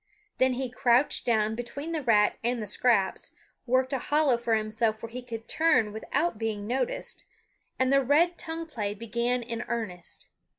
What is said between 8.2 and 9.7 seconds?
tongue play began in